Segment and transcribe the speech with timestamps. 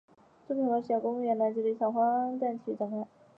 [0.47, 3.05] 作品围绕小公务员贝兰吉的一场荒诞奇遇展开。